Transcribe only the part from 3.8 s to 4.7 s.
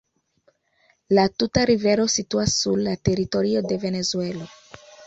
Venezuelo.